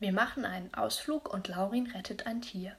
Wir 0.00 0.12
machen 0.12 0.44
einen 0.44 0.72
Ausflug 0.74 1.32
und 1.32 1.48
Laurin 1.48 1.90
rettet 1.90 2.26
ein 2.26 2.40
Tier. 2.40 2.76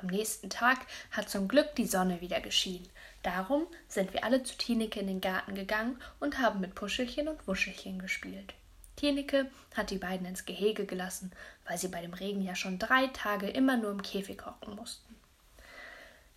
Am 0.00 0.08
nächsten 0.08 0.50
Tag 0.50 0.78
hat 1.12 1.28
zum 1.30 1.46
Glück 1.48 1.74
die 1.76 1.86
Sonne 1.86 2.20
wieder 2.20 2.40
geschienen. 2.40 2.88
Darum 3.22 3.66
sind 3.86 4.12
wir 4.12 4.24
alle 4.24 4.42
zu 4.42 4.56
Tineke 4.56 5.00
in 5.00 5.06
den 5.06 5.20
Garten 5.20 5.54
gegangen 5.54 6.00
und 6.18 6.38
haben 6.38 6.60
mit 6.60 6.74
Puschelchen 6.74 7.28
und 7.28 7.46
Wuschelchen 7.46 8.00
gespielt. 8.00 8.54
Tineke 8.96 9.48
hat 9.76 9.90
die 9.90 9.98
beiden 9.98 10.26
ins 10.26 10.44
Gehege 10.44 10.86
gelassen, 10.86 11.32
weil 11.66 11.78
sie 11.78 11.88
bei 11.88 12.00
dem 12.00 12.14
Regen 12.14 12.42
ja 12.42 12.56
schon 12.56 12.80
drei 12.80 13.06
Tage 13.08 13.48
immer 13.48 13.76
nur 13.76 13.92
im 13.92 14.02
Käfig 14.02 14.44
hocken 14.44 14.74
mussten. 14.74 15.14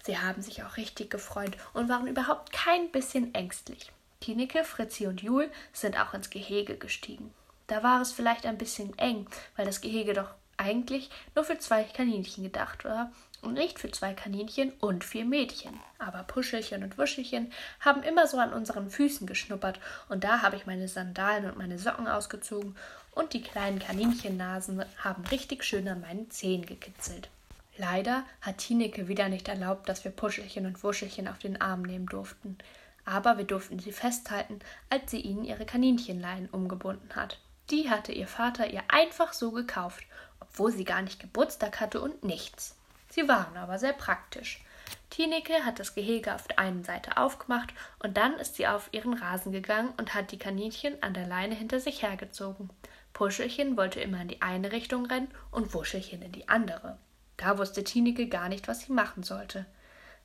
Sie 0.03 0.17
haben 0.17 0.41
sich 0.41 0.63
auch 0.63 0.77
richtig 0.77 1.09
gefreut 1.09 1.57
und 1.73 1.89
waren 1.89 2.07
überhaupt 2.07 2.51
kein 2.51 2.91
bisschen 2.91 3.33
ängstlich. 3.33 3.91
Tineke, 4.19 4.63
Fritzi 4.63 5.07
und 5.07 5.23
Jul 5.23 5.49
sind 5.73 5.99
auch 5.99 6.13
ins 6.13 6.29
Gehege 6.29 6.77
gestiegen. 6.77 7.33
Da 7.71 7.83
war 7.83 8.01
es 8.01 8.11
vielleicht 8.11 8.45
ein 8.45 8.57
bisschen 8.57 8.99
eng, 8.99 9.27
weil 9.55 9.65
das 9.65 9.79
Gehege 9.79 10.11
doch 10.11 10.27
eigentlich 10.57 11.09
nur 11.35 11.45
für 11.45 11.57
zwei 11.57 11.85
Kaninchen 11.85 12.43
gedacht 12.43 12.83
war 12.83 13.13
und 13.41 13.53
nicht 13.53 13.79
für 13.79 13.89
zwei 13.89 14.13
Kaninchen 14.13 14.73
und 14.81 15.05
vier 15.05 15.23
Mädchen. 15.23 15.79
Aber 15.97 16.23
Puschelchen 16.23 16.83
und 16.83 16.97
Wuschelchen 16.97 17.49
haben 17.79 18.03
immer 18.03 18.27
so 18.27 18.39
an 18.39 18.51
unseren 18.51 18.89
Füßen 18.89 19.25
geschnuppert 19.25 19.79
und 20.09 20.25
da 20.25 20.41
habe 20.41 20.57
ich 20.57 20.65
meine 20.65 20.89
Sandalen 20.89 21.49
und 21.49 21.57
meine 21.57 21.79
Socken 21.79 22.09
ausgezogen 22.09 22.75
und 23.11 23.31
die 23.31 23.41
kleinen 23.41 23.79
Kaninchennasen 23.79 24.83
haben 24.97 25.23
richtig 25.27 25.63
schön 25.63 25.87
an 25.87 26.01
meinen 26.01 26.29
Zehen 26.29 26.65
gekitzelt. 26.65 27.29
Leider 27.77 28.25
hat 28.41 28.57
Tineke 28.57 29.07
wieder 29.07 29.29
nicht 29.29 29.47
erlaubt, 29.47 29.87
dass 29.87 30.03
wir 30.03 30.11
Puschelchen 30.11 30.65
und 30.65 30.83
Wuschelchen 30.83 31.29
auf 31.29 31.39
den 31.39 31.61
Arm 31.61 31.83
nehmen 31.83 32.07
durften. 32.07 32.57
Aber 33.05 33.37
wir 33.37 33.45
durften 33.45 33.79
sie 33.79 33.93
festhalten, 33.93 34.59
als 34.89 35.09
sie 35.09 35.21
ihnen 35.21 35.45
ihre 35.45 35.65
Kaninchenleinen 35.65 36.49
umgebunden 36.49 37.15
hat. 37.15 37.39
Die 37.71 37.89
hatte 37.89 38.11
ihr 38.11 38.27
Vater 38.27 38.69
ihr 38.69 38.83
einfach 38.89 39.31
so 39.31 39.51
gekauft, 39.51 40.03
obwohl 40.41 40.71
sie 40.71 40.83
gar 40.83 41.01
nicht 41.01 41.21
Geburtstag 41.21 41.79
hatte 41.79 42.01
und 42.01 42.23
nichts. 42.23 42.75
Sie 43.09 43.27
waren 43.29 43.55
aber 43.55 43.79
sehr 43.79 43.93
praktisch. 43.93 44.61
Tineke 45.09 45.65
hat 45.65 45.79
das 45.79 45.95
Gehege 45.95 46.35
auf 46.35 46.47
der 46.47 46.59
einen 46.59 46.83
Seite 46.83 47.15
aufgemacht 47.15 47.73
und 47.99 48.17
dann 48.17 48.33
ist 48.35 48.55
sie 48.55 48.67
auf 48.67 48.89
ihren 48.91 49.13
Rasen 49.13 49.53
gegangen 49.53 49.93
und 49.97 50.13
hat 50.13 50.31
die 50.31 50.37
Kaninchen 50.37 51.01
an 51.01 51.13
der 51.13 51.27
Leine 51.27 51.55
hinter 51.55 51.79
sich 51.79 52.01
hergezogen. 52.01 52.69
Puschelchen 53.13 53.77
wollte 53.77 54.01
immer 54.01 54.21
in 54.21 54.27
die 54.27 54.41
eine 54.41 54.71
Richtung 54.71 55.05
rennen 55.05 55.31
und 55.49 55.73
Wuschelchen 55.73 56.21
in 56.21 56.31
die 56.31 56.49
andere. 56.49 56.97
Da 57.37 57.57
wusste 57.57 57.83
Tineke 57.83 58.27
gar 58.27 58.49
nicht, 58.49 58.67
was 58.67 58.81
sie 58.81 58.91
machen 58.91 59.23
sollte. 59.23 59.65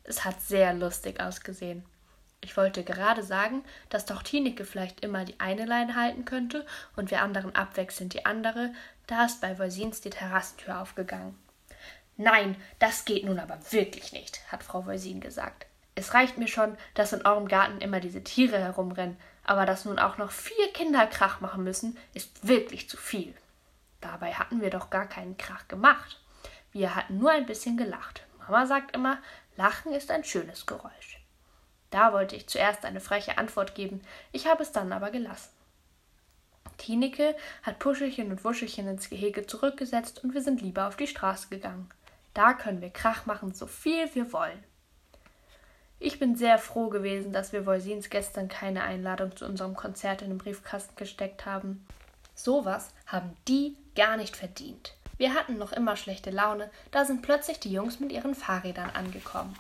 Es 0.05 0.25
hat 0.25 0.41
sehr 0.41 0.75
lustig 0.75 1.21
ausgesehen. 1.21 1.85
Ich 2.41 2.57
wollte 2.57 2.85
gerade 2.85 3.23
sagen, 3.23 3.65
dass 3.89 4.07
doch 4.07 4.23
Tineke 4.23 4.65
vielleicht 4.65 5.01
immer 5.01 5.25
die 5.25 5.41
eine 5.41 5.65
Leine 5.65 5.97
halten 5.97 6.25
könnte 6.25 6.67
und 6.95 7.11
wir 7.11 7.23
anderen 7.23 7.55
abwechselnd 7.55 8.15
die 8.15 8.25
andere, 8.25 8.73
da 9.07 9.25
ist 9.25 9.41
bei 9.41 9.59
Voisins 9.59 10.01
die 10.01 10.11
Terrassentür 10.11 10.81
aufgegangen. 10.81 11.37
Nein, 12.17 12.57
das 12.79 13.05
geht 13.05 13.25
nun 13.25 13.39
aber 13.39 13.59
wirklich 13.71 14.13
nicht, 14.13 14.41
hat 14.51 14.63
Frau 14.63 14.87
Voisin 14.87 15.21
gesagt. 15.21 15.67
Es 15.95 16.15
reicht 16.15 16.39
mir 16.39 16.49
schon, 16.49 16.77
dass 16.95 17.13
in 17.13 17.27
eurem 17.27 17.49
Garten 17.49 17.81
immer 17.81 18.01
diese 18.01 18.23
Tiere 18.23 18.59
herumrennen, 18.59 19.17
aber 19.45 19.67
dass 19.67 19.85
nun 19.85 19.99
auch 19.99 20.19
noch 20.19 20.31
vier 20.31 20.73
Kinder 20.73 21.07
Krach 21.07 21.41
machen 21.41 21.63
müssen, 21.63 21.97
ist 22.15 22.47
wirklich 22.47 22.89
zu 22.89 22.97
viel. 22.97 23.35
Dabei 24.01 24.35
hatten 24.35 24.61
wir 24.61 24.71
doch 24.71 24.91
gar 24.91 25.07
keinen 25.07 25.37
Krach 25.37 25.69
gemacht. 25.69 26.21
Wir 26.73 26.95
hatten 26.95 27.19
nur 27.19 27.31
ein 27.31 27.47
bisschen 27.47 27.77
gelacht. 27.77 28.23
Mama 28.39 28.67
sagt 28.67 28.95
immer, 28.95 29.19
Lachen 29.57 29.93
ist 29.93 30.11
ein 30.11 30.25
schönes 30.25 30.67
Geräusch. 30.67 31.16
Da 31.91 32.13
wollte 32.13 32.37
ich 32.37 32.49
zuerst 32.49 32.85
eine 32.85 33.01
freche 33.01 33.39
Antwort 33.39 33.75
geben, 33.75 34.01
ich 34.33 34.47
habe 34.47 34.63
es 34.63 34.73
dann 34.73 34.93
aber 34.93 35.11
gelassen. 35.11 35.51
Tineke 36.79 37.35
hat 37.63 37.79
Puschelchen 37.79 38.31
und 38.31 38.45
Wuschelchen 38.45 38.89
ins 38.89 39.09
Gehege 39.09 39.47
zurückgesetzt 39.47 40.23
und 40.23 40.35
wir 40.35 40.43
sind 40.43 40.61
lieber 40.61 40.89
auf 40.89 40.97
die 40.97 41.07
Straße 41.07 41.49
gegangen. 41.49 41.89
Da 42.35 42.53
können 42.53 42.81
wir 42.81 42.91
Krach 42.91 43.25
machen, 43.27 43.55
so 43.55 43.67
viel 43.67 44.15
wir 44.15 44.33
wollen. 44.33 44.63
Ich 45.99 46.19
bin 46.19 46.37
sehr 46.37 46.59
froh 46.59 46.89
gewesen, 46.89 47.33
dass 47.33 47.53
wir 47.53 47.65
Voisins 47.65 48.11
gestern 48.11 48.49
keine 48.49 48.83
Einladung 48.83 49.35
zu 49.35 49.47
unserem 49.47 49.75
Konzert 49.75 50.21
in 50.21 50.29
den 50.29 50.39
Briefkasten 50.39 50.95
gesteckt 50.97 51.47
haben. 51.47 51.87
Sowas 52.35 52.91
haben 53.07 53.35
die 53.49 53.77
gar 53.95 54.19
nicht 54.19 54.37
verdient. 54.37 54.95
Wir 55.17 55.33
hatten 55.33 55.57
noch 55.57 55.73
immer 55.73 55.97
schlechte 55.97 56.31
Laune, 56.31 56.71
da 56.91 57.07
sind 57.07 57.23
plötzlich 57.23 57.59
die 57.59 57.73
Jungs 57.73 57.99
mit 58.01 58.13
ihren 58.13 58.35
Fahrrädern 58.35 58.91
angekommen. 58.91 59.57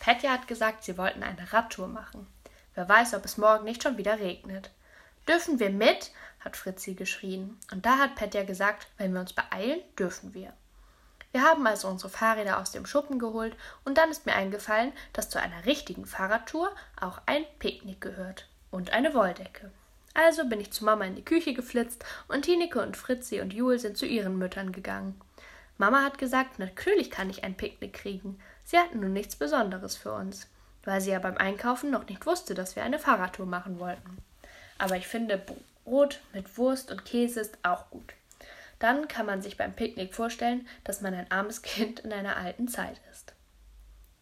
Petja 0.00 0.30
hat 0.32 0.48
gesagt, 0.48 0.82
sie 0.82 0.98
wollten 0.98 1.22
eine 1.22 1.52
Radtour 1.52 1.86
machen. 1.86 2.26
Wer 2.74 2.88
weiß, 2.88 3.14
ob 3.14 3.24
es 3.24 3.36
morgen 3.36 3.64
nicht 3.64 3.82
schon 3.82 3.98
wieder 3.98 4.18
regnet. 4.18 4.70
Dürfen 5.28 5.60
wir 5.60 5.70
mit? 5.70 6.10
hat 6.40 6.56
Fritzi 6.56 6.94
geschrien. 6.94 7.58
Und 7.70 7.84
da 7.84 7.98
hat 7.98 8.14
Petja 8.16 8.44
gesagt, 8.44 8.86
wenn 8.96 9.12
wir 9.12 9.20
uns 9.20 9.34
beeilen, 9.34 9.80
dürfen 9.98 10.32
wir. 10.32 10.54
Wir 11.32 11.42
haben 11.42 11.66
also 11.66 11.86
unsere 11.86 12.08
Fahrräder 12.08 12.58
aus 12.58 12.72
dem 12.72 12.86
Schuppen 12.86 13.18
geholt 13.18 13.54
und 13.84 13.98
dann 13.98 14.10
ist 14.10 14.26
mir 14.26 14.34
eingefallen, 14.34 14.92
dass 15.12 15.30
zu 15.30 15.38
einer 15.38 15.66
richtigen 15.66 16.06
Fahrradtour 16.06 16.74
auch 16.98 17.20
ein 17.26 17.44
Picknick 17.58 18.00
gehört 18.00 18.48
und 18.70 18.92
eine 18.92 19.14
Wolldecke. 19.14 19.70
Also 20.14 20.48
bin 20.48 20.60
ich 20.60 20.72
zu 20.72 20.84
Mama 20.84 21.04
in 21.04 21.14
die 21.14 21.24
Küche 21.24 21.54
geflitzt 21.54 22.04
und 22.26 22.46
Tineke 22.46 22.82
und 22.82 22.96
Fritzi 22.96 23.40
und 23.40 23.52
Jul 23.52 23.78
sind 23.78 23.96
zu 23.96 24.06
ihren 24.06 24.38
Müttern 24.38 24.72
gegangen. 24.72 25.20
Mama 25.78 26.02
hat 26.02 26.18
gesagt, 26.18 26.58
natürlich 26.58 27.10
kann 27.10 27.30
ich 27.30 27.44
ein 27.44 27.56
Picknick 27.56 27.92
kriegen. 27.92 28.40
Sie 28.70 28.78
hatten 28.78 29.00
nun 29.00 29.12
nichts 29.12 29.34
Besonderes 29.34 29.96
für 29.96 30.12
uns, 30.12 30.46
weil 30.84 31.00
sie 31.00 31.10
ja 31.10 31.18
beim 31.18 31.36
Einkaufen 31.36 31.90
noch 31.90 32.06
nicht 32.06 32.24
wusste, 32.24 32.54
dass 32.54 32.76
wir 32.76 32.84
eine 32.84 33.00
Fahrradtour 33.00 33.44
machen 33.44 33.80
wollten. 33.80 34.18
Aber 34.78 34.96
ich 34.96 35.08
finde, 35.08 35.44
Brot 35.84 36.20
mit 36.32 36.56
Wurst 36.56 36.92
und 36.92 37.04
Käse 37.04 37.40
ist 37.40 37.58
auch 37.64 37.90
gut. 37.90 38.14
Dann 38.78 39.08
kann 39.08 39.26
man 39.26 39.42
sich 39.42 39.56
beim 39.56 39.74
Picknick 39.74 40.14
vorstellen, 40.14 40.68
dass 40.84 41.00
man 41.00 41.14
ein 41.14 41.28
armes 41.32 41.62
Kind 41.62 41.98
in 41.98 42.12
einer 42.12 42.36
alten 42.36 42.68
Zeit 42.68 43.00
ist. 43.10 43.34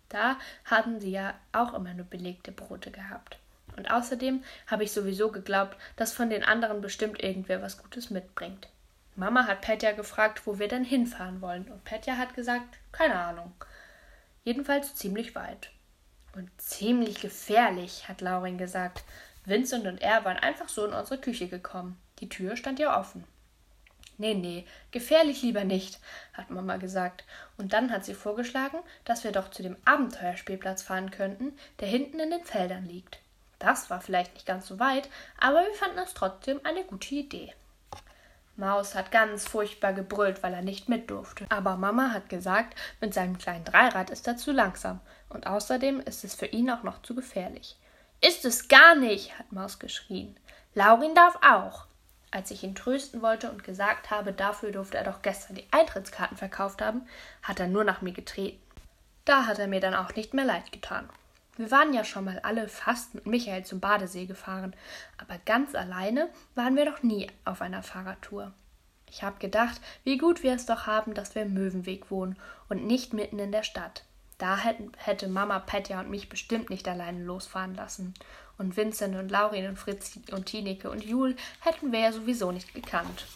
Da 0.09 0.39
hatten 0.65 0.99
sie 0.99 1.11
ja 1.11 1.35
auch 1.53 1.75
immer 1.75 1.93
nur 1.93 2.07
belegte 2.07 2.51
Brote 2.51 2.91
gehabt. 2.91 3.39
Und 3.77 3.91
außerdem 3.91 4.43
habe 4.67 4.83
ich 4.83 4.93
sowieso 4.93 5.31
geglaubt, 5.31 5.77
dass 5.97 6.15
von 6.15 6.31
den 6.31 6.43
anderen 6.43 6.81
bestimmt 6.81 7.23
irgendwer 7.23 7.61
was 7.61 7.77
Gutes 7.77 8.09
mitbringt. 8.09 8.71
Mama 9.15 9.47
hat 9.47 9.61
Petja 9.61 9.93
gefragt, 9.93 10.47
wo 10.47 10.59
wir 10.59 10.69
denn 10.69 10.85
hinfahren 10.85 11.43
wollen, 11.43 11.69
und 11.71 11.85
Petja 11.85 12.17
hat 12.17 12.33
gesagt, 12.33 12.79
keine 12.93 13.17
Ahnung. 13.17 13.53
Jedenfalls 14.49 14.95
ziemlich 14.95 15.35
weit. 15.35 15.69
Und 16.35 16.49
ziemlich 16.57 17.21
gefährlich, 17.21 18.09
hat 18.09 18.23
Laurin 18.23 18.57
gesagt. 18.57 19.05
Vincent 19.45 19.87
und 19.87 20.01
er 20.01 20.25
waren 20.25 20.39
einfach 20.39 20.71
so 20.71 20.87
in 20.87 20.95
unsere 20.95 21.21
Küche 21.21 21.49
gekommen. 21.49 22.01
Die 22.21 22.31
Tür 22.31 22.57
stand 22.57 22.79
ja 22.79 22.99
offen. 22.99 23.25
Nee, 24.17 24.33
nee, 24.33 24.65
gefährlich 24.91 25.43
lieber 25.43 25.65
nicht, 25.65 26.01
hat 26.33 26.49
Mama 26.49 26.79
gesagt. 26.79 27.25
Und 27.59 27.75
dann 27.75 27.93
hat 27.93 28.07
sie 28.07 28.15
vorgeschlagen, 28.15 28.79
dass 29.05 29.23
wir 29.23 29.33
doch 29.33 29.51
zu 29.51 29.63
dem 29.63 29.77
Abenteuerspielplatz 29.85 30.81
fahren 30.81 31.11
könnten, 31.11 31.53
der 31.81 31.89
hinten 31.89 32.19
in 32.19 32.31
den 32.31 32.45
Feldern 32.47 32.87
liegt. 32.87 33.19
Das 33.59 33.91
war 33.91 34.01
vielleicht 34.01 34.33
nicht 34.33 34.47
ganz 34.47 34.67
so 34.67 34.79
weit, 34.79 35.11
aber 35.39 35.59
wir 35.59 35.75
fanden 35.75 35.99
es 35.99 36.15
trotzdem 36.15 36.59
eine 36.65 36.85
gute 36.85 37.17
Idee. 37.17 37.53
Maus 38.59 38.95
hat 38.97 39.13
ganz 39.13 39.47
furchtbar 39.47 39.93
gebrüllt, 39.93 40.43
weil 40.43 40.53
er 40.53 40.63
nicht 40.63 40.89
mit 40.89 41.11
durfte. 41.11 41.47
Aber 41.49 41.77
Mama 41.77 42.11
hat 42.13 42.29
gesagt, 42.29 42.77
mit 43.01 43.15
seinem 43.15 43.39
kleinen 43.39 43.65
Dreirad 43.65 44.11
ist 44.11 44.27
er 44.27 44.37
zu 44.37 44.51
langsam. 44.51 45.01
Und 45.29 45.47
außerdem 45.47 46.01
ist 46.01 46.25
es 46.25 46.35
für 46.35 46.47
ihn 46.47 46.69
auch 46.71 46.83
noch 46.83 47.03
zu 47.03 47.15
gefährlich. 47.15 47.77
Ist 48.21 48.45
es 48.45 48.67
gar 48.67 48.97
nicht, 48.97 49.39
hat 49.39 49.53
Maus 49.53 49.79
geschrien. 49.79 50.37
Laurin 50.75 51.15
darf 51.15 51.39
auch. 51.41 51.87
Als 52.31 52.51
ich 52.51 52.65
ihn 52.65 52.75
trösten 52.75 53.23
wollte 53.23 53.51
und 53.51 53.63
gesagt 53.63 54.11
habe, 54.11 54.33
dafür 54.33 54.73
durfte 54.73 54.99
er 54.99 55.05
doch 55.05 55.23
gestern 55.23 55.55
die 55.55 55.67
Eintrittskarten 55.71 56.37
verkauft 56.37 56.83
haben, 56.83 57.07
hat 57.43 57.61
er 57.61 57.69
nur 57.69 57.85
nach 57.85 58.03
mir 58.03 58.13
getreten. 58.13 58.61
Da 59.25 59.47
hat 59.47 59.59
er 59.59 59.69
mir 59.69 59.81
dann 59.81 59.95
auch 59.95 60.15
nicht 60.15 60.35
mehr 60.35 60.45
leid 60.45 60.73
getan. 60.73 61.09
Wir 61.59 61.73
waren 61.73 61.93
ja 61.93 62.05
schon 62.05 62.25
mal 62.25 62.39
alle 62.39 62.69
fast 62.69 63.17
mit 63.17 63.27
Michael 63.27 63.65
zum 63.65 63.81
Badesee 63.81 64.27
gefahren, 64.27 64.77
aber 65.19 65.39
ganz 65.45 65.75
alleine 65.75 66.29
waren 66.55 66.77
wir 66.77 66.85
doch 66.85 67.03
nie 67.03 67.29
auf 67.45 67.61
einer 67.61 67.83
Fahrradtour. 67.83 68.53
Ich 69.11 69.25
habe 69.25 69.41
gedacht, 69.41 69.81
wie 70.05 70.19
gut 70.19 70.45
wir 70.45 70.55
es 70.55 70.67
doch 70.67 70.87
haben, 70.87 71.15
dass 71.15 71.35
wir 71.35 71.43
im 71.43 71.55
Möwenweg 71.55 72.13
wohnen 72.13 72.37
und 72.69 72.87
nicht 72.87 73.13
mitten 73.13 73.41
in 73.41 73.51
der 73.51 73.65
Stadt. 73.65 74.05
Da 74.39 74.57
hätte 74.57 75.27
Mama 75.27 75.59
Petja 75.59 75.99
und 75.99 76.11
mich 76.11 76.29
bestimmt 76.29 76.71
nicht 76.71 76.87
alleine 76.87 77.25
losfahren 77.25 77.75
lassen. 77.75 78.15
Und 78.57 78.77
Vincent 78.77 79.17
und 79.17 79.29
Laurin 79.29 79.69
und 79.69 79.79
Fritz 79.79 80.21
und 80.31 80.47
Tineke 80.47 80.89
und 80.91 81.05
Jul 81.05 81.35
hätten 81.61 81.91
wir 81.91 81.99
ja 81.99 82.13
sowieso 82.13 82.53
nicht 82.53 82.73
gekannt. 82.73 83.27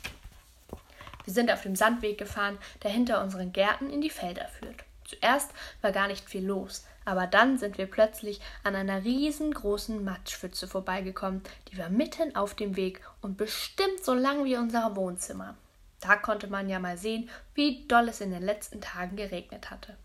Wir 1.25 1.33
sind 1.33 1.51
auf 1.51 1.63
dem 1.63 1.75
Sandweg 1.75 2.19
gefahren, 2.19 2.59
der 2.85 2.93
hinter 2.93 3.21
unseren 3.21 3.53
Gärten 3.53 3.91
in 3.91 4.01
die 4.01 4.11
Felder 4.11 4.47
führt. 4.47 4.85
Zuerst 5.05 5.51
war 5.81 5.91
gar 5.91 6.07
nicht 6.07 6.29
viel 6.29 6.47
los, 6.47 6.87
aber 7.05 7.27
dann 7.27 7.59
sind 7.59 7.79
wir 7.79 7.87
plötzlich 7.87 8.41
an 8.65 8.75
einer 8.75 9.05
riesengroßen 9.05 10.03
Matschpfütze 10.05 10.69
vorbeigekommen, 10.69 11.43
die 11.71 11.79
war 11.79 11.89
mitten 11.89 12.37
auf 12.37 12.55
dem 12.55 12.77
Weg 12.77 13.01
und 13.21 13.37
bestimmt 13.37 14.05
so 14.05 14.15
lang 14.15 14.45
wie 14.45 14.57
unser 14.57 14.97
Wohnzimmer. 14.97 15.57
Da 16.01 16.17
konnte 16.17 16.49
man 16.49 16.69
ja 16.69 16.79
mal 16.79 16.99
sehen, 16.99 17.31
wie 17.55 17.87
doll 17.87 18.09
es 18.09 18.21
in 18.21 18.33
den 18.33 18.43
letzten 18.43 18.81
Tagen 18.81 19.17
geregnet 19.17 19.71
hatte. 19.71 19.97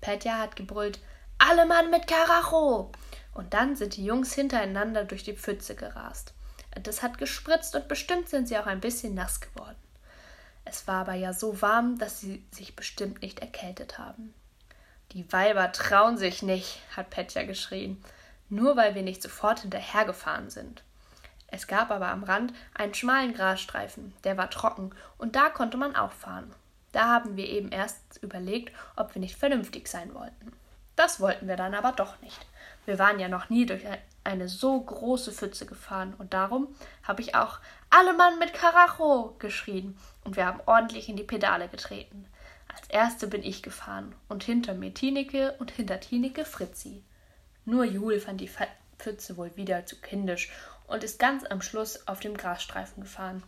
Petja 0.00 0.38
hat 0.38 0.56
gebrüllt, 0.56 0.98
alle 1.38 1.66
Mann 1.66 1.90
mit 1.90 2.06
Karacho! 2.06 2.90
Und 3.34 3.52
dann 3.52 3.76
sind 3.76 3.96
die 3.96 4.04
Jungs 4.04 4.32
hintereinander 4.32 5.04
durch 5.04 5.22
die 5.22 5.36
Pfütze 5.36 5.74
gerast. 5.74 6.32
Das 6.82 7.02
hat 7.02 7.18
gespritzt 7.18 7.74
und 7.74 7.88
bestimmt 7.88 8.28
sind 8.28 8.48
sie 8.48 8.56
auch 8.58 8.66
ein 8.66 8.80
bisschen 8.80 9.14
nass 9.14 9.40
geworden. 9.40 9.76
Es 10.64 10.86
war 10.86 11.02
aber 11.02 11.14
ja 11.14 11.32
so 11.32 11.60
warm, 11.62 11.98
dass 11.98 12.20
sie 12.20 12.44
sich 12.50 12.74
bestimmt 12.74 13.22
nicht 13.22 13.40
erkältet 13.40 13.98
haben. 13.98 14.34
Die 15.16 15.32
Weiber 15.32 15.72
trauen 15.72 16.18
sich 16.18 16.42
nicht, 16.42 16.78
hat 16.94 17.08
Petja 17.08 17.44
geschrien, 17.44 18.04
nur 18.50 18.76
weil 18.76 18.94
wir 18.94 19.00
nicht 19.00 19.22
sofort 19.22 19.60
hinterhergefahren 19.60 20.50
sind. 20.50 20.82
Es 21.46 21.66
gab 21.66 21.90
aber 21.90 22.08
am 22.08 22.22
Rand 22.22 22.52
einen 22.74 22.92
schmalen 22.92 23.32
Grasstreifen, 23.32 24.12
der 24.24 24.36
war 24.36 24.50
trocken, 24.50 24.90
und 25.16 25.34
da 25.34 25.48
konnte 25.48 25.78
man 25.78 25.96
auch 25.96 26.12
fahren. 26.12 26.54
Da 26.92 27.06
haben 27.06 27.34
wir 27.38 27.48
eben 27.48 27.72
erst 27.72 28.18
überlegt, 28.20 28.76
ob 28.94 29.14
wir 29.14 29.20
nicht 29.20 29.38
vernünftig 29.38 29.88
sein 29.88 30.12
wollten. 30.12 30.52
Das 30.96 31.18
wollten 31.18 31.48
wir 31.48 31.56
dann 31.56 31.74
aber 31.74 31.92
doch 31.92 32.20
nicht. 32.20 32.46
Wir 32.84 32.98
waren 32.98 33.18
ja 33.18 33.28
noch 33.28 33.48
nie 33.48 33.64
durch 33.64 33.84
eine 34.22 34.50
so 34.50 34.78
große 34.78 35.32
Pfütze 35.32 35.64
gefahren 35.64 36.12
und 36.18 36.34
darum 36.34 36.68
habe 37.04 37.22
ich 37.22 37.34
auch 37.34 37.60
alle 37.88 38.12
Mann 38.12 38.38
mit 38.38 38.52
Karacho 38.52 39.34
geschrien 39.38 39.96
und 40.24 40.36
wir 40.36 40.44
haben 40.44 40.60
ordentlich 40.66 41.08
in 41.08 41.16
die 41.16 41.24
Pedale 41.24 41.68
getreten. 41.68 42.26
Als 42.76 42.90
erste 42.90 43.26
bin 43.26 43.42
ich 43.42 43.62
gefahren 43.62 44.14
und 44.28 44.44
hinter 44.44 44.74
mir 44.74 44.92
Tineke 44.92 45.54
und 45.58 45.70
hinter 45.70 45.98
Tineke 45.98 46.44
Fritzi. 46.44 47.02
Nur 47.64 47.84
Jul 47.84 48.20
fand 48.20 48.38
die 48.42 48.50
Pfütze 48.98 49.38
wohl 49.38 49.56
wieder 49.56 49.86
zu 49.86 49.96
kindisch 49.96 50.50
und 50.86 51.02
ist 51.02 51.18
ganz 51.18 51.44
am 51.46 51.62
Schluss 51.62 52.06
auf 52.06 52.20
dem 52.20 52.36
Grasstreifen 52.36 53.02
gefahren. 53.02 53.42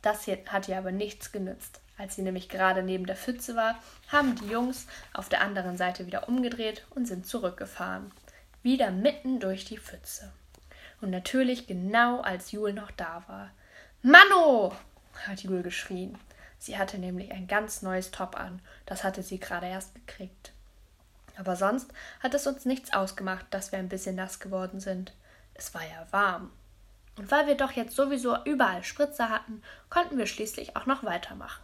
Das 0.00 0.24
hier 0.24 0.38
hat 0.46 0.68
ihr 0.68 0.78
aber 0.78 0.92
nichts 0.92 1.32
genützt. 1.32 1.80
Als 1.96 2.14
sie 2.14 2.22
nämlich 2.22 2.48
gerade 2.48 2.84
neben 2.84 3.04
der 3.04 3.16
Pfütze 3.16 3.56
war, 3.56 3.80
haben 4.06 4.36
die 4.36 4.46
Jungs 4.46 4.86
auf 5.12 5.28
der 5.28 5.40
anderen 5.40 5.76
Seite 5.76 6.06
wieder 6.06 6.28
umgedreht 6.28 6.86
und 6.90 7.06
sind 7.06 7.26
zurückgefahren. 7.26 8.12
Wieder 8.62 8.92
mitten 8.92 9.40
durch 9.40 9.64
die 9.64 9.78
Pfütze. 9.78 10.32
Und 11.00 11.10
natürlich 11.10 11.66
genau 11.66 12.20
als 12.20 12.52
Jul 12.52 12.72
noch 12.72 12.92
da 12.92 13.24
war. 13.26 13.50
Manno! 14.02 14.72
hat 15.26 15.42
Jul 15.42 15.62
geschrien. 15.64 16.16
Sie 16.58 16.76
hatte 16.76 16.98
nämlich 16.98 17.32
ein 17.32 17.46
ganz 17.46 17.82
neues 17.82 18.10
Top 18.10 18.36
an. 18.38 18.60
Das 18.86 19.04
hatte 19.04 19.22
sie 19.22 19.38
gerade 19.38 19.66
erst 19.66 19.94
gekriegt. 19.94 20.52
Aber 21.36 21.54
sonst 21.54 21.92
hat 22.20 22.34
es 22.34 22.46
uns 22.46 22.64
nichts 22.64 22.92
ausgemacht, 22.92 23.46
dass 23.50 23.70
wir 23.70 23.78
ein 23.78 23.88
bisschen 23.88 24.16
nass 24.16 24.40
geworden 24.40 24.80
sind. 24.80 25.12
Es 25.54 25.72
war 25.72 25.82
ja 25.82 26.06
warm. 26.10 26.50
Und 27.16 27.30
weil 27.30 27.46
wir 27.46 27.56
doch 27.56 27.72
jetzt 27.72 27.96
sowieso 27.96 28.36
überall 28.44 28.84
Spritzer 28.84 29.28
hatten, 29.28 29.62
konnten 29.88 30.18
wir 30.18 30.26
schließlich 30.26 30.76
auch 30.76 30.86
noch 30.86 31.04
weitermachen. 31.04 31.62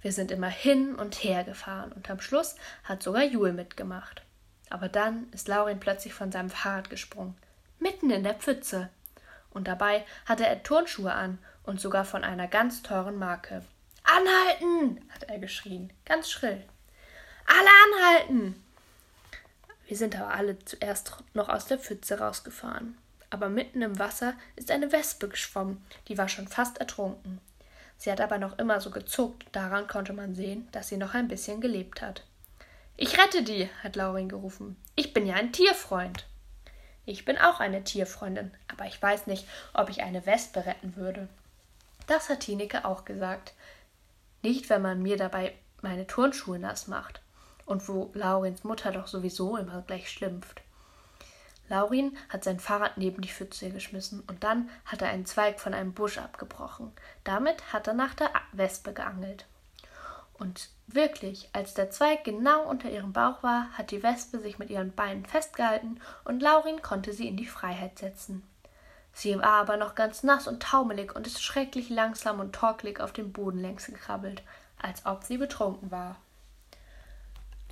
Wir 0.00 0.12
sind 0.12 0.30
immer 0.30 0.48
hin 0.48 0.94
und 0.94 1.16
her 1.24 1.42
gefahren 1.42 1.92
und 1.92 2.08
am 2.10 2.20
Schluss 2.20 2.54
hat 2.84 3.02
sogar 3.02 3.24
Jul 3.24 3.52
mitgemacht. 3.52 4.22
Aber 4.70 4.88
dann 4.88 5.28
ist 5.32 5.48
Laurin 5.48 5.80
plötzlich 5.80 6.14
von 6.14 6.30
seinem 6.30 6.50
Fahrrad 6.50 6.90
gesprungen, 6.90 7.36
mitten 7.80 8.10
in 8.10 8.22
der 8.22 8.34
Pfütze. 8.34 8.90
Und 9.50 9.66
dabei 9.66 10.04
hatte 10.26 10.46
er 10.46 10.62
Turnschuhe 10.62 11.12
an 11.12 11.38
und 11.64 11.80
sogar 11.80 12.04
von 12.04 12.22
einer 12.22 12.46
ganz 12.46 12.82
teuren 12.82 13.18
Marke. 13.18 13.64
Anhalten! 14.10 15.06
hat 15.10 15.24
er 15.24 15.38
geschrien, 15.38 15.92
ganz 16.06 16.30
schrill. 16.30 16.64
Alle 17.46 17.68
anhalten! 17.84 18.64
Wir 19.86 19.96
sind 19.98 20.16
aber 20.16 20.32
alle 20.32 20.58
zuerst 20.60 21.12
noch 21.34 21.50
aus 21.50 21.66
der 21.66 21.78
Pfütze 21.78 22.18
rausgefahren. 22.18 22.96
Aber 23.28 23.50
mitten 23.50 23.82
im 23.82 23.98
Wasser 23.98 24.34
ist 24.56 24.70
eine 24.70 24.92
Wespe 24.92 25.28
geschwommen, 25.28 25.84
die 26.08 26.16
war 26.16 26.28
schon 26.28 26.48
fast 26.48 26.78
ertrunken. 26.78 27.40
Sie 27.98 28.10
hat 28.10 28.22
aber 28.22 28.38
noch 28.38 28.58
immer 28.58 28.80
so 28.80 28.90
gezuckt, 28.90 29.44
daran 29.52 29.86
konnte 29.88 30.14
man 30.14 30.34
sehen, 30.34 30.68
dass 30.72 30.88
sie 30.88 30.96
noch 30.96 31.12
ein 31.12 31.28
bisschen 31.28 31.60
gelebt 31.60 32.00
hat. 32.00 32.24
Ich 32.96 33.18
rette 33.18 33.42
die, 33.42 33.68
hat 33.82 33.96
Laurin 33.96 34.30
gerufen. 34.30 34.76
Ich 34.94 35.12
bin 35.12 35.26
ja 35.26 35.34
ein 35.34 35.52
Tierfreund. 35.52 36.26
Ich 37.04 37.26
bin 37.26 37.36
auch 37.36 37.60
eine 37.60 37.84
Tierfreundin, 37.84 38.52
aber 38.68 38.86
ich 38.86 39.00
weiß 39.00 39.26
nicht, 39.26 39.46
ob 39.74 39.90
ich 39.90 40.02
eine 40.02 40.24
Wespe 40.24 40.64
retten 40.64 40.96
würde. 40.96 41.28
Das 42.06 42.30
hat 42.30 42.40
Tineke 42.40 42.86
auch 42.86 43.04
gesagt. 43.04 43.52
Nicht, 44.42 44.70
wenn 44.70 44.82
man 44.82 45.02
mir 45.02 45.16
dabei 45.16 45.54
meine 45.82 46.06
Turnschuhe 46.06 46.58
nass 46.58 46.86
macht. 46.86 47.20
Und 47.66 47.88
wo 47.88 48.10
Laurins 48.14 48.64
Mutter 48.64 48.92
doch 48.92 49.06
sowieso 49.06 49.56
immer 49.56 49.82
gleich 49.82 50.10
schlimpft. 50.10 50.62
Laurin 51.68 52.16
hat 52.30 52.44
sein 52.44 52.60
Fahrrad 52.60 52.96
neben 52.96 53.20
die 53.20 53.28
Pfütze 53.28 53.70
geschmissen 53.70 54.22
und 54.26 54.42
dann 54.42 54.70
hat 54.86 55.02
er 55.02 55.08
einen 55.08 55.26
Zweig 55.26 55.60
von 55.60 55.74
einem 55.74 55.92
Busch 55.92 56.16
abgebrochen. 56.16 56.92
Damit 57.24 57.72
hat 57.72 57.86
er 57.86 57.94
nach 57.94 58.14
der 58.14 58.30
Wespe 58.52 58.94
geangelt. 58.94 59.44
Und 60.38 60.70
wirklich, 60.86 61.50
als 61.52 61.74
der 61.74 61.90
Zweig 61.90 62.24
genau 62.24 62.66
unter 62.66 62.90
ihrem 62.90 63.12
Bauch 63.12 63.42
war, 63.42 63.70
hat 63.72 63.90
die 63.90 64.02
Wespe 64.02 64.38
sich 64.38 64.58
mit 64.58 64.70
ihren 64.70 64.92
Beinen 64.92 65.26
festgehalten 65.26 66.00
und 66.24 66.40
Laurin 66.40 66.80
konnte 66.80 67.12
sie 67.12 67.28
in 67.28 67.36
die 67.36 67.46
Freiheit 67.46 67.98
setzen. 67.98 68.42
Sie 69.18 69.36
war 69.36 69.54
aber 69.54 69.76
noch 69.76 69.96
ganz 69.96 70.22
nass 70.22 70.46
und 70.46 70.62
taumelig 70.62 71.16
und 71.16 71.26
ist 71.26 71.42
schrecklich 71.42 71.90
langsam 71.90 72.38
und 72.38 72.54
torkelig 72.54 73.00
auf 73.00 73.12
den 73.12 73.32
Boden 73.32 73.58
längs 73.58 73.86
gekrabbelt, 73.86 74.44
als 74.80 75.04
ob 75.06 75.24
sie 75.24 75.38
betrunken 75.38 75.90
war. 75.90 76.14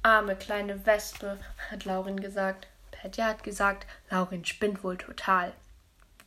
Arme 0.02 0.34
kleine 0.34 0.84
Wespe, 0.86 1.38
hat 1.70 1.84
Laurin 1.84 2.18
gesagt. 2.18 2.66
Petja 2.90 3.26
hat 3.26 3.44
gesagt, 3.44 3.86
Laurin 4.10 4.44
spinnt 4.44 4.82
wohl 4.82 4.96
total. 4.96 5.52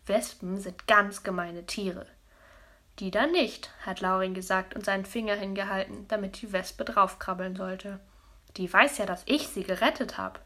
Wespen 0.05 0.57
sind 0.57 0.87
ganz 0.87 1.21
gemeine 1.21 1.65
Tiere. 1.65 2.05
Die 2.99 3.11
da 3.11 3.27
nicht, 3.27 3.71
hat 3.85 3.99
Laurin 3.99 4.33
gesagt 4.33 4.73
und 4.73 4.85
seinen 4.85 5.05
Finger 5.05 5.35
hingehalten, 5.35 6.07
damit 6.07 6.41
die 6.41 6.53
Wespe 6.53 6.85
draufkrabbeln 6.85 7.57
sollte. 7.57 7.99
Die 8.55 8.71
weiß 8.71 8.99
ja, 8.99 9.05
dass 9.05 9.23
ich 9.25 9.49
sie 9.49 9.63
gerettet 9.63 10.17
habe. 10.17 10.39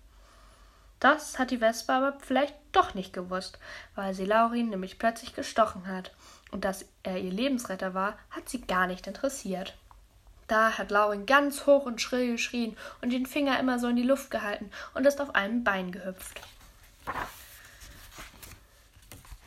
Das 1.04 1.38
hat 1.38 1.52
die 1.52 1.60
Wespe 1.60 1.92
aber 1.92 2.18
vielleicht 2.22 2.56
doch 2.72 2.94
nicht 2.94 3.12
gewusst, 3.12 3.60
weil 3.94 4.14
sie 4.14 4.24
Laurin 4.24 4.70
nämlich 4.70 5.00
plötzlich 5.00 5.36
gestochen 5.36 5.86
hat. 5.86 6.14
Und 6.50 6.64
dass 6.64 6.86
er 7.04 7.18
ihr 7.18 7.30
Lebensretter 7.30 7.94
war, 7.94 8.18
hat 8.30 8.48
sie 8.48 8.62
gar 8.62 8.88
nicht 8.88 9.06
interessiert. 9.06 9.76
Da 10.48 10.78
hat 10.78 10.92
Laurin 10.92 11.26
ganz 11.26 11.66
hoch 11.66 11.86
und 11.86 12.02
schrill 12.02 12.32
geschrien 12.32 12.78
und 13.02 13.12
den 13.12 13.26
Finger 13.26 13.60
immer 13.60 13.80
so 13.80 13.90
in 13.90 13.98
die 13.98 14.04
Luft 14.04 14.32
gehalten 14.32 14.72
und 14.94 15.06
ist 15.06 15.20
auf 15.20 15.36
einem 15.36 15.66
Bein 15.66 15.92
gehüpft. 15.92 16.40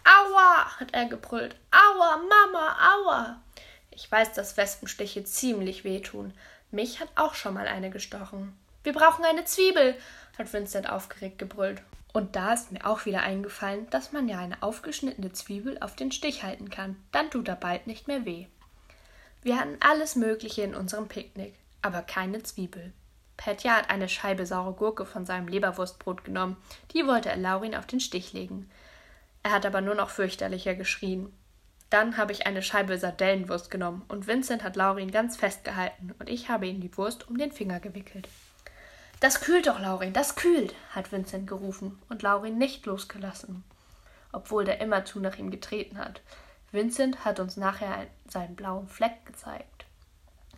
Aua, 0.04 0.78
hat 0.78 0.92
er 0.92 1.06
gebrüllt. 1.06 1.56
Aua, 1.70 2.18
Mama, 2.18 2.76
aua. 2.96 3.40
Ich 3.90 4.12
weiß, 4.12 4.34
dass 4.34 4.58
Wespenstiche 4.58 5.24
ziemlich 5.24 5.84
wehtun. 5.84 6.34
Mich 6.70 7.00
hat 7.00 7.08
auch 7.14 7.34
schon 7.34 7.54
mal 7.54 7.66
eine 7.66 7.88
gestochen. 7.88 8.54
Wir 8.86 8.92
brauchen 8.92 9.24
eine 9.24 9.44
Zwiebel, 9.44 9.96
hat 10.38 10.52
Vincent 10.52 10.88
aufgeregt 10.88 11.40
gebrüllt. 11.40 11.82
Und 12.12 12.36
da 12.36 12.52
ist 12.52 12.70
mir 12.70 12.86
auch 12.86 13.04
wieder 13.04 13.20
eingefallen, 13.24 13.90
dass 13.90 14.12
man 14.12 14.28
ja 14.28 14.38
eine 14.38 14.62
aufgeschnittene 14.62 15.32
Zwiebel 15.32 15.76
auf 15.80 15.96
den 15.96 16.12
Stich 16.12 16.44
halten 16.44 16.70
kann. 16.70 16.94
Dann 17.10 17.28
tut 17.28 17.48
er 17.48 17.56
bald 17.56 17.88
nicht 17.88 18.06
mehr 18.06 18.24
weh. 18.24 18.46
Wir 19.42 19.58
hatten 19.58 19.76
alles 19.80 20.14
Mögliche 20.14 20.62
in 20.62 20.76
unserem 20.76 21.08
Picknick, 21.08 21.54
aber 21.82 22.00
keine 22.00 22.44
Zwiebel. 22.44 22.92
Petja 23.36 23.72
hat 23.72 23.90
eine 23.90 24.08
Scheibe 24.08 24.46
saure 24.46 24.74
Gurke 24.74 25.04
von 25.04 25.26
seinem 25.26 25.48
Leberwurstbrot 25.48 26.22
genommen, 26.22 26.56
die 26.92 27.08
wollte 27.08 27.28
er 27.28 27.36
Laurin 27.38 27.74
auf 27.74 27.88
den 27.88 27.98
Stich 27.98 28.34
legen. 28.34 28.70
Er 29.42 29.50
hat 29.50 29.66
aber 29.66 29.80
nur 29.80 29.96
noch 29.96 30.10
fürchterlicher 30.10 30.76
geschrien. 30.76 31.36
Dann 31.90 32.16
habe 32.16 32.30
ich 32.30 32.46
eine 32.46 32.62
Scheibe 32.62 32.96
Sardellenwurst 32.98 33.68
genommen 33.68 34.04
und 34.06 34.28
Vincent 34.28 34.62
hat 34.62 34.76
Laurin 34.76 35.10
ganz 35.10 35.36
festgehalten 35.36 36.14
und 36.20 36.28
ich 36.28 36.48
habe 36.48 36.68
ihm 36.68 36.80
die 36.80 36.96
Wurst 36.96 37.28
um 37.28 37.36
den 37.36 37.50
Finger 37.50 37.80
gewickelt. 37.80 38.28
Das 39.20 39.40
kühlt 39.40 39.66
doch, 39.66 39.80
Laurin, 39.80 40.12
das 40.12 40.36
kühlt, 40.36 40.74
hat 40.90 41.10
Vincent 41.10 41.46
gerufen 41.46 41.98
und 42.10 42.22
Laurin 42.22 42.58
nicht 42.58 42.84
losgelassen, 42.84 43.64
obwohl 44.30 44.64
der 44.64 44.80
immerzu 44.80 45.20
nach 45.20 45.38
ihm 45.38 45.50
getreten 45.50 45.98
hat. 45.98 46.20
Vincent 46.70 47.24
hat 47.24 47.40
uns 47.40 47.56
nachher 47.56 48.06
seinen 48.28 48.56
blauen 48.56 48.88
Fleck 48.88 49.24
gezeigt. 49.24 49.86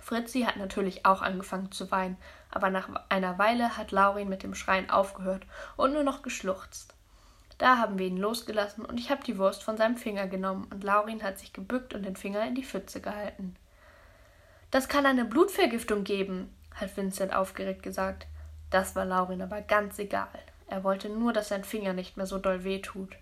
Fritzi 0.01 0.41
hat 0.41 0.57
natürlich 0.57 1.07
auch 1.07 1.23
angefangen 1.23 1.71
zu 1.71 1.91
weinen, 1.91 2.17
aber 2.51 2.71
nach 2.71 2.89
einer 3.11 3.39
Weile 3.39 3.77
hat 3.77 3.93
Laurin 3.93 4.29
mit 4.29 4.43
dem 4.43 4.55
Schreien 4.55 4.91
aufgehört 4.91 5.47
und 5.77 5.93
nur 5.93 6.03
noch 6.03 6.23
geschluchzt. 6.23 6.95
Da 7.59 7.79
haben 7.79 7.99
wir 7.99 8.07
ihn 8.07 8.17
losgelassen 8.17 8.85
und 8.85 8.99
ich 8.99 9.11
habe 9.11 9.23
die 9.23 9.39
Wurst 9.39 9.63
von 9.63 9.77
seinem 9.77 9.97
Finger 9.97 10.27
genommen 10.27 10.67
und 10.73 10.83
Laurin 10.83 11.23
hat 11.23 11.39
sich 11.39 11.53
gebückt 11.53 11.95
und 11.95 12.05
den 12.05 12.17
Finger 12.17 12.45
in 12.47 12.55
die 12.55 12.65
Pfütze 12.65 13.01
gehalten. 13.01 13.55
Das 14.71 14.89
kann 14.89 15.07
eine 15.07 15.25
Blutvergiftung 15.25 16.05
geben, 16.05 16.55
hat 16.75 16.97
Vincent 16.97 17.35
aufgeregt 17.35 17.83
gesagt. 17.83 18.27
Das 18.71 18.95
war 18.95 19.05
Laurin 19.05 19.43
aber 19.43 19.63
ganz 19.63 19.99
egal. 19.99 20.29
Er 20.67 20.85
wollte 20.85 21.09
nur, 21.09 21.33
dass 21.33 21.49
sein 21.49 21.65
Finger 21.65 21.95
nicht 21.95 22.17
mehr 22.17 22.27
so 22.27 22.39
doll 22.39 22.65
wehtut. 22.65 23.17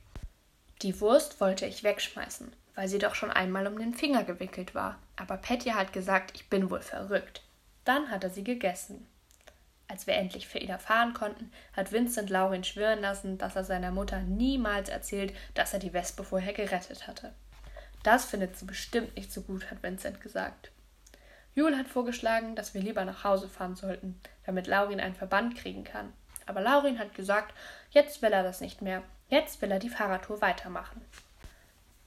Die 0.83 1.01
Wurst 1.01 1.41
wollte 1.41 1.65
ich 1.67 1.85
wegschmeißen, 1.85 2.53
weil 2.75 2.89
sie 2.89 2.99
doch 2.99 3.15
schon 3.15 3.31
einmal 3.31 3.67
um 3.67 3.79
den 3.79 3.95
Finger 3.95 4.25
gewickelt 4.25 4.75
war. 4.75 4.99
Aber 5.17 5.37
Petja 5.37 5.75
hat 5.75 5.93
gesagt, 5.93 6.33
ich 6.35 6.49
bin 6.51 6.71
wohl 6.71 6.83
verrückt. 6.83 7.43
Dann 7.85 8.11
hat 8.11 8.25
er 8.25 8.31
sie 8.31 8.45
gegessen. 8.45 9.07
Als 9.89 10.09
wir 10.09 10.15
endlich 10.15 10.49
für 10.49 10.59
Ida 10.59 10.79
fahren 10.79 11.15
konnten, 11.15 11.53
hat 11.73 11.93
Vincent 11.93 12.29
Laurin 12.29 12.65
schwören 12.65 13.01
lassen, 13.01 13.39
dass 13.39 13.55
er 13.55 13.65
seiner 13.65 13.93
Mutter 13.93 14.21
niemals 14.21 14.89
erzählt, 14.89 15.33
dass 15.55 15.73
er 15.73 15.79
die 15.79 15.93
Wespe 15.93 16.25
vorher 16.25 16.53
gerettet 16.53 17.07
hatte. 17.07 17.33
Das 18.03 18.25
findet 18.25 18.57
sie 18.57 18.65
bestimmt 18.65 19.17
nicht 19.17 19.33
so 19.33 19.43
gut, 19.43 19.71
hat 19.71 19.83
Vincent 19.83 20.21
gesagt. 20.21 20.71
Jule 21.57 21.79
hat 21.79 21.89
vorgeschlagen, 21.89 22.55
dass 22.55 22.75
wir 22.75 22.83
lieber 22.83 23.07
nach 23.07 23.25
Hause 23.25 23.49
fahren 23.49 23.77
sollten, 23.77 24.21
damit 24.45 24.67
Laurin 24.67 25.01
einen 25.01 25.15
Verband 25.15 25.57
kriegen 25.57 25.85
kann. 25.85 26.13
Aber 26.45 26.61
Laurin 26.61 26.99
hat 26.99 27.15
gesagt, 27.15 27.55
jetzt 27.91 28.21
will 28.21 28.31
er 28.31 28.43
das 28.43 28.61
nicht 28.61 28.83
mehr. 28.83 29.03
Jetzt 29.31 29.63
will 29.63 29.71
er 29.71 29.79
die 29.79 29.89
Fahrradtour 29.89 30.43
weitermachen. 30.43 31.01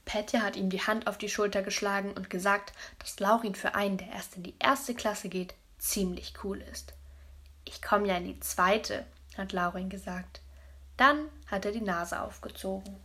Petja 0.04 0.42
hat 0.42 0.54
ihm 0.54 0.70
die 0.70 0.80
Hand 0.80 1.08
auf 1.08 1.18
die 1.18 1.28
Schulter 1.28 1.62
geschlagen 1.62 2.12
und 2.12 2.30
gesagt, 2.30 2.72
dass 3.00 3.18
Laurin 3.18 3.56
für 3.56 3.74
einen, 3.74 3.98
der 3.98 4.10
erst 4.12 4.36
in 4.36 4.44
die 4.44 4.54
erste 4.60 4.94
Klasse 4.94 5.28
geht, 5.28 5.54
ziemlich 5.78 6.32
cool 6.44 6.62
ist. 6.70 6.94
Ich 7.64 7.82
komme 7.82 8.06
ja 8.06 8.16
in 8.18 8.26
die 8.26 8.40
zweite, 8.40 9.04
hat 9.36 9.52
Laurin 9.52 9.90
gesagt. 9.90 10.42
Dann 10.96 11.28
hat 11.48 11.64
er 11.64 11.72
die 11.72 11.80
Nase 11.80 12.22
aufgezogen. 12.22 12.96